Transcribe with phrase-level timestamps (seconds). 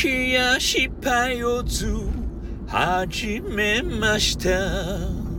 [0.00, 1.94] 気や失敗をず
[2.66, 5.29] 始めました。